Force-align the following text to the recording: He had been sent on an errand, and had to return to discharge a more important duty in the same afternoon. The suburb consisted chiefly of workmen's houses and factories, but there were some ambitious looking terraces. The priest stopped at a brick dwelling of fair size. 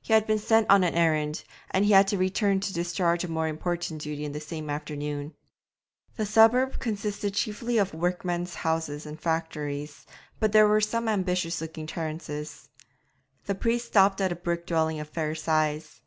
He 0.00 0.12
had 0.12 0.28
been 0.28 0.38
sent 0.38 0.70
on 0.70 0.84
an 0.84 0.94
errand, 0.94 1.42
and 1.72 1.84
had 1.86 2.06
to 2.06 2.16
return 2.16 2.60
to 2.60 2.72
discharge 2.72 3.24
a 3.24 3.28
more 3.28 3.48
important 3.48 4.00
duty 4.00 4.24
in 4.24 4.30
the 4.30 4.38
same 4.38 4.70
afternoon. 4.70 5.34
The 6.14 6.24
suburb 6.24 6.78
consisted 6.78 7.34
chiefly 7.34 7.76
of 7.76 7.92
workmen's 7.92 8.54
houses 8.54 9.06
and 9.06 9.20
factories, 9.20 10.06
but 10.38 10.52
there 10.52 10.68
were 10.68 10.80
some 10.80 11.08
ambitious 11.08 11.60
looking 11.60 11.88
terraces. 11.88 12.68
The 13.46 13.56
priest 13.56 13.86
stopped 13.88 14.20
at 14.20 14.30
a 14.30 14.36
brick 14.36 14.66
dwelling 14.68 15.00
of 15.00 15.08
fair 15.08 15.34
size. 15.34 16.00